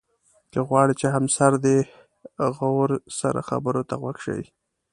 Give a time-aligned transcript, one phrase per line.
[0.51, 1.77] که غواړې چې همسر دې
[2.57, 4.41] غور سره خبرو ته غوږ شي.